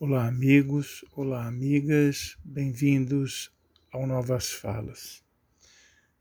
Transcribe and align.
Olá, 0.00 0.28
amigos, 0.28 1.04
olá, 1.16 1.44
amigas, 1.44 2.36
bem-vindos 2.44 3.50
ao 3.92 4.06
Novas 4.06 4.52
Falas. 4.52 5.24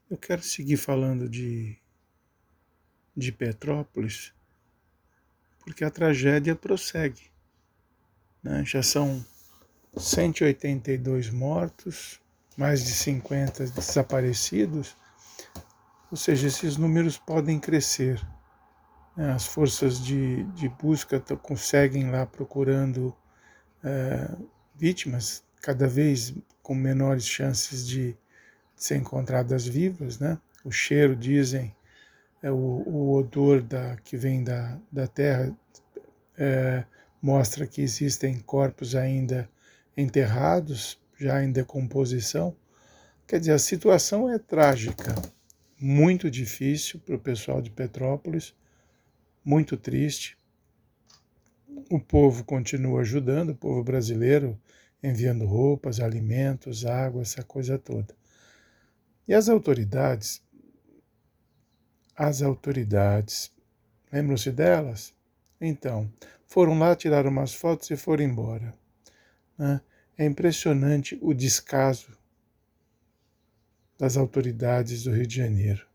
Eu 0.10 0.18
quero 0.18 0.42
seguir 0.42 0.78
falando 0.78 1.30
de, 1.30 1.78
de 3.16 3.32
Petrópolis, 3.32 4.34
porque 5.60 5.86
a 5.86 5.92
tragédia 5.92 6.56
prossegue. 6.56 7.30
Né? 8.42 8.66
Já 8.66 8.82
são 8.82 9.24
182 9.96 11.30
mortos, 11.30 12.20
mais 12.58 12.84
de 12.84 12.94
50 12.94 13.68
desaparecidos, 13.68 14.98
ou 16.10 16.18
seja, 16.18 16.48
esses 16.48 16.78
números 16.78 17.20
podem 17.20 17.60
crescer. 17.60 18.20
Né? 19.16 19.32
As 19.32 19.46
forças 19.46 20.04
de, 20.04 20.46
de 20.54 20.68
busca 20.68 21.20
conseguem 21.20 22.10
lá 22.10 22.26
procurando 22.26 23.16
é, 23.88 24.30
vítimas, 24.76 25.44
cada 25.62 25.88
vez 25.88 26.34
com 26.62 26.76
menores 26.76 27.26
chances 27.26 27.88
de, 27.88 28.16
ser 28.76 28.98
encontradas 28.98 29.66
vivas, 29.66 30.20
né? 30.20 30.38
O 30.64 30.72
cheiro, 30.72 31.16
dizem, 31.16 31.76
é 32.44 32.52
o, 32.52 32.56
o 32.56 33.16
odor 33.16 33.62
da, 33.62 33.98
que 34.04 34.16
vem 34.16 34.44
da, 34.44 34.78
da 34.92 35.08
terra 35.08 35.52
é, 36.38 36.84
mostra 37.20 37.66
que 37.66 37.82
existem 37.82 38.40
corpos 38.40 38.96
ainda 38.96 39.50
enterrados, 39.96 41.02
já 41.18 41.44
em 41.44 41.52
decomposição. 41.52 42.56
Quer 43.26 43.40
dizer, 43.40 43.54
a 43.54 43.60
situação 43.60 44.30
é 44.30 44.38
trágica, 44.38 45.16
muito 45.80 46.30
difícil 46.30 47.00
para 47.00 47.16
o 47.16 47.20
pessoal 47.20 47.62
de 47.62 47.72
Petrópolis, 47.72 48.54
muito 49.44 49.76
triste 49.76 50.37
o 51.90 52.00
povo 52.00 52.44
continua 52.44 53.02
ajudando, 53.02 53.50
o 53.50 53.56
povo 53.56 53.84
brasileiro, 53.84 54.60
enviando 55.02 55.46
roupas, 55.46 56.00
alimentos, 56.00 56.86
água, 56.86 57.22
essa 57.22 57.44
coisa 57.44 57.78
toda. 57.78 58.16
E 59.28 59.34
as 59.34 59.50
autoridades, 59.50 60.42
as 62.16 62.42
autoridades, 62.42 63.52
lembram-se 64.12 64.52
delas? 64.52 65.14
Então, 65.60 66.12
foram 66.46 66.78
lá, 66.80 66.96
tiraram 66.96 67.30
umas 67.30 67.54
fotos 67.54 67.90
e 67.92 67.98
foram 67.98 68.24
embora. 68.24 68.74
Né? 69.58 69.82
É 70.18 70.26
impressionante 70.26 71.18
o 71.22 71.34
descaso 71.34 72.18
das 73.98 74.18
autoridades 74.18 75.04
do 75.04 75.12
Rio 75.12 75.28
de 75.28 75.36
Janeiro. 75.36 75.86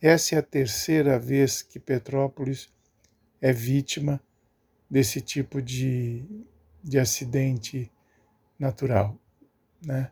Essa 0.00 0.36
é 0.36 0.38
a 0.38 0.42
terceira 0.42 1.18
vez 1.18 1.62
que 1.62 1.78
Petrópolis 1.78 2.68
é 3.40 3.52
vítima 3.52 4.20
desse 4.90 5.20
tipo 5.20 5.60
de, 5.60 6.24
de 6.82 6.98
acidente 6.98 7.90
natural. 8.58 9.18
Né? 9.84 10.10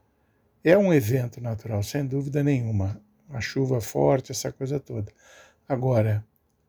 É 0.62 0.76
um 0.76 0.92
evento 0.92 1.40
natural, 1.40 1.82
sem 1.82 2.06
dúvida 2.06 2.42
nenhuma. 2.42 3.00
A 3.30 3.40
chuva 3.40 3.80
forte, 3.80 4.32
essa 4.32 4.52
coisa 4.52 4.78
toda. 4.78 5.12
Agora, 5.68 6.24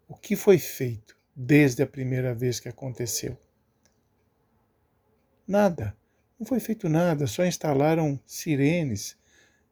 o 0.07 0.15
que 0.15 0.35
foi 0.35 0.57
feito 0.57 1.17
desde 1.35 1.83
a 1.83 1.87
primeira 1.87 2.33
vez 2.33 2.59
que 2.59 2.69
aconteceu? 2.69 3.37
Nada. 5.47 5.95
Não 6.39 6.45
foi 6.45 6.59
feito 6.59 6.89
nada, 6.89 7.27
só 7.27 7.45
instalaram 7.45 8.19
sirenes. 8.25 9.17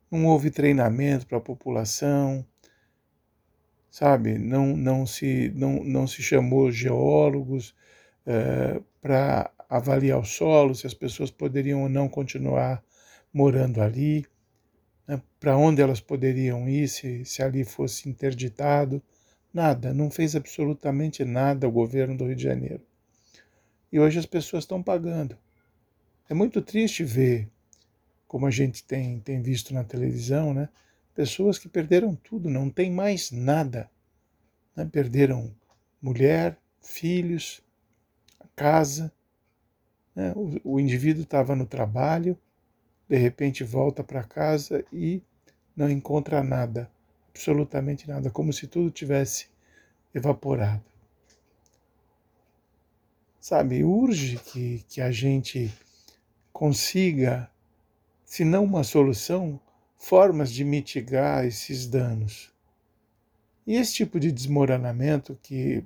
Não 0.09 0.25
houve 0.25 0.51
treinamento 0.51 1.25
para 1.25 1.37
a 1.37 1.41
população, 1.41 2.45
sabe? 3.89 4.37
Não, 4.37 4.77
não, 4.77 5.05
se, 5.05 5.51
não, 5.55 5.83
não 5.83 6.07
se 6.07 6.21
chamou 6.21 6.71
geólogos, 6.71 7.75
é, 8.25 8.81
para 9.01 9.51
avaliar 9.69 10.19
o 10.19 10.25
solo, 10.25 10.75
se 10.75 10.87
as 10.87 10.93
pessoas 10.93 11.31
poderiam 11.31 11.83
ou 11.83 11.89
não 11.89 12.07
continuar 12.07 12.83
morando 13.33 13.81
ali, 13.81 14.25
né, 15.07 15.21
para 15.39 15.57
onde 15.57 15.81
elas 15.81 15.99
poderiam 15.99 16.69
ir 16.69 16.87
se, 16.87 17.25
se 17.25 17.41
ali 17.41 17.63
fosse 17.63 18.07
interditado. 18.07 19.01
Nada, 19.53 19.93
não 19.93 20.09
fez 20.09 20.35
absolutamente 20.35 21.23
nada 21.23 21.67
o 21.67 21.71
governo 21.71 22.17
do 22.17 22.25
Rio 22.25 22.35
de 22.35 22.43
Janeiro. 22.43 22.81
E 23.91 23.99
hoje 23.99 24.17
as 24.17 24.25
pessoas 24.25 24.63
estão 24.63 24.81
pagando. 24.81 25.37
É 26.29 26.33
muito 26.33 26.61
triste 26.61 27.03
ver, 27.03 27.47
como 28.27 28.47
a 28.47 28.51
gente 28.51 28.83
tem, 28.83 29.19
tem 29.19 29.41
visto 29.41 29.73
na 29.73 29.83
televisão, 29.83 30.53
né? 30.53 30.69
pessoas 31.13 31.59
que 31.59 31.69
perderam 31.69 32.15
tudo, 32.15 32.49
não 32.49 32.69
tem 32.69 32.91
mais 32.91 33.31
nada. 33.31 33.89
Né? 34.75 34.87
Perderam 34.91 35.53
mulher, 36.01 36.57
filhos, 36.81 37.62
casa, 38.55 39.11
né? 40.15 40.33
o, 40.35 40.75
o 40.75 40.79
indivíduo 40.79 41.23
estava 41.23 41.55
no 41.55 41.65
trabalho, 41.65 42.37
de 43.07 43.17
repente 43.17 43.63
volta 43.63 44.03
para 44.03 44.23
casa 44.23 44.83
e 44.91 45.21
não 45.75 45.89
encontra 45.89 46.43
nada, 46.43 46.89
absolutamente 47.29 48.07
nada, 48.07 48.29
como 48.29 48.53
se 48.53 48.67
tudo 48.67 48.91
tivesse 48.91 49.47
evaporado. 50.13 50.83
Sabe, 53.39 53.83
urge 53.83 54.37
que, 54.37 54.85
que 54.87 55.01
a 55.01 55.11
gente 55.11 55.73
consiga, 56.53 57.49
se 58.23 58.45
não 58.45 58.63
uma 58.63 58.83
solução, 58.83 59.59
formas 59.97 60.51
de 60.51 60.63
mitigar 60.63 61.45
esses 61.45 61.87
danos. 61.87 62.53
E 63.65 63.75
esse 63.75 63.93
tipo 63.93 64.19
de 64.19 64.31
desmoronamento 64.31 65.37
que 65.41 65.83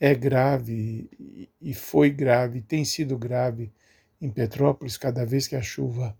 é 0.00 0.14
grave 0.14 1.46
e 1.60 1.74
foi 1.74 2.10
grave, 2.10 2.62
tem 2.62 2.86
sido 2.86 3.18
grave 3.18 3.70
em 4.18 4.30
Petrópolis 4.30 4.96
cada 4.96 5.26
vez 5.26 5.46
que 5.46 5.54
a 5.54 5.60
chuva 5.60 6.16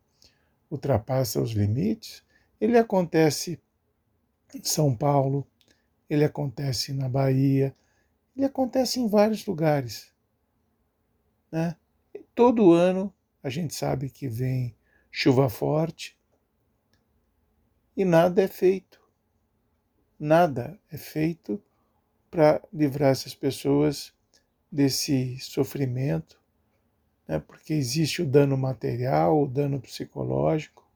ultrapassa 0.70 1.40
os 1.40 1.52
limites, 1.52 2.22
ele 2.60 2.76
acontece 2.76 3.58
em 4.54 4.62
São 4.62 4.94
Paulo, 4.94 5.46
ele 6.08 6.24
acontece 6.24 6.92
na 6.92 7.08
Bahia, 7.08 7.74
ele 8.36 8.44
acontece 8.44 9.00
em 9.00 9.08
vários 9.08 9.46
lugares. 9.46 10.12
Né? 11.50 11.74
Todo 12.34 12.72
ano 12.72 13.12
a 13.42 13.48
gente 13.48 13.74
sabe 13.74 14.10
que 14.10 14.28
vem 14.28 14.76
chuva 15.10 15.48
forte 15.48 16.18
e 17.96 18.04
nada 18.04 18.42
é 18.42 18.48
feito. 18.48 19.00
Nada 20.18 20.78
é 20.90 20.98
feito 20.98 21.62
para 22.30 22.62
livrar 22.72 23.10
essas 23.10 23.34
pessoas 23.34 24.12
desse 24.70 25.38
sofrimento, 25.40 26.40
né? 27.26 27.40
porque 27.40 27.74
existe 27.74 28.22
o 28.22 28.26
dano 28.26 28.56
material, 28.56 29.42
o 29.42 29.48
dano 29.48 29.80
psicológico, 29.80 30.88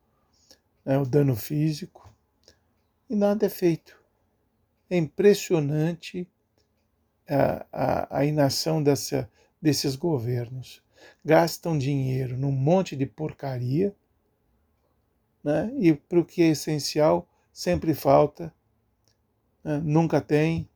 né? 0.84 0.96
o 0.96 1.04
dano 1.04 1.34
físico, 1.34 2.08
e 3.10 3.16
nada 3.16 3.46
é 3.46 3.48
feito. 3.48 4.00
É 4.88 4.96
impressionante 4.96 6.28
a, 7.28 7.66
a, 7.72 8.18
a 8.18 8.24
inação 8.24 8.82
dessa, 8.82 9.28
desses 9.60 9.96
governos. 9.96 10.82
Gastam 11.24 11.76
dinheiro 11.76 12.36
num 12.36 12.52
monte 12.52 12.94
de 12.94 13.06
porcaria, 13.06 13.94
né? 15.42 15.72
e 15.78 15.92
para 15.92 16.20
o 16.20 16.24
que 16.24 16.42
é 16.42 16.48
essencial 16.48 17.28
sempre 17.52 17.92
falta, 17.92 18.54
né? 19.62 19.80
nunca 19.84 20.20
tem, 20.20 20.68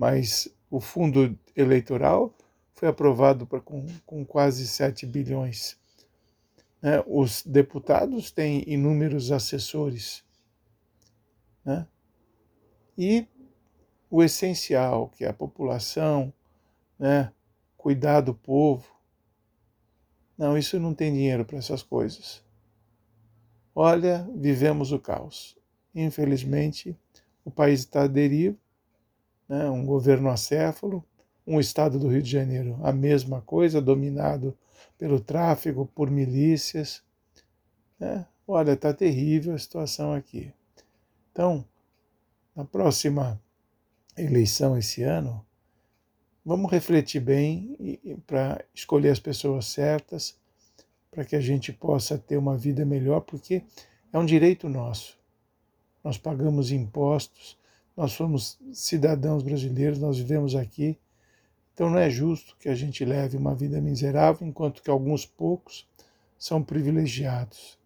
mas 0.00 0.48
o 0.70 0.80
fundo 0.80 1.38
eleitoral 1.54 2.34
foi 2.72 2.88
aprovado 2.88 3.46
pra, 3.46 3.60
com, 3.60 3.84
com 4.06 4.24
quase 4.24 4.66
7 4.66 5.04
bilhões. 5.04 5.78
Né? 6.80 7.04
Os 7.06 7.42
deputados 7.42 8.30
têm 8.30 8.64
inúmeros 8.66 9.30
assessores. 9.30 10.24
Né? 11.62 11.86
E 12.96 13.26
o 14.08 14.22
essencial, 14.22 15.10
que 15.10 15.22
é 15.22 15.28
a 15.28 15.34
população, 15.34 16.32
né? 16.98 17.30
cuidar 17.76 18.22
do 18.22 18.32
povo. 18.32 18.88
Não, 20.38 20.56
isso 20.56 20.80
não 20.80 20.94
tem 20.94 21.12
dinheiro 21.12 21.44
para 21.44 21.58
essas 21.58 21.82
coisas. 21.82 22.42
Olha, 23.74 24.26
vivemos 24.34 24.92
o 24.92 24.98
caos. 24.98 25.58
Infelizmente, 25.94 26.96
o 27.44 27.50
país 27.50 27.80
está 27.80 28.04
à 28.04 28.06
deriva 28.06 28.56
né, 29.50 29.68
um 29.68 29.84
governo 29.84 30.30
acéfalo, 30.30 31.04
um 31.44 31.58
estado 31.58 31.98
do 31.98 32.06
Rio 32.06 32.22
de 32.22 32.30
Janeiro, 32.30 32.78
a 32.84 32.92
mesma 32.92 33.42
coisa, 33.42 33.82
dominado 33.82 34.56
pelo 34.96 35.18
tráfico, 35.18 35.90
por 35.92 36.08
milícias. 36.08 37.02
Né? 37.98 38.24
Olha, 38.46 38.72
está 38.72 38.94
terrível 38.94 39.52
a 39.52 39.58
situação 39.58 40.12
aqui. 40.12 40.52
Então, 41.32 41.64
na 42.54 42.64
próxima 42.64 43.42
eleição 44.16 44.78
esse 44.78 45.02
ano, 45.02 45.44
vamos 46.44 46.70
refletir 46.70 47.20
bem 47.20 47.76
para 48.28 48.64
escolher 48.72 49.10
as 49.10 49.18
pessoas 49.18 49.66
certas, 49.66 50.38
para 51.10 51.24
que 51.24 51.34
a 51.34 51.40
gente 51.40 51.72
possa 51.72 52.16
ter 52.16 52.36
uma 52.36 52.56
vida 52.56 52.84
melhor, 52.84 53.22
porque 53.22 53.64
é 54.12 54.18
um 54.18 54.24
direito 54.24 54.68
nosso. 54.68 55.18
Nós 56.04 56.16
pagamos 56.16 56.70
impostos, 56.70 57.58
nós 58.00 58.12
somos 58.12 58.58
cidadãos 58.72 59.42
brasileiros, 59.42 59.98
nós 59.98 60.16
vivemos 60.16 60.56
aqui 60.56 60.98
Então 61.74 61.90
não 61.90 61.98
é 61.98 62.08
justo 62.08 62.56
que 62.58 62.70
a 62.70 62.74
gente 62.74 63.04
leve 63.04 63.36
uma 63.36 63.54
vida 63.54 63.78
miserável 63.78 64.48
enquanto 64.48 64.82
que 64.82 64.88
alguns 64.88 65.26
poucos 65.26 65.86
são 66.38 66.62
privilegiados. 66.62 67.78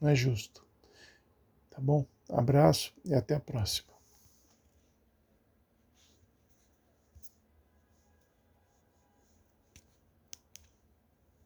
Não 0.00 0.08
é 0.08 0.14
justo. 0.14 0.64
Tá 1.68 1.80
bom? 1.80 2.06
Abraço 2.28 2.94
e 3.04 3.12
até 3.12 3.34
a 3.34 3.40
próxima. 3.40 3.99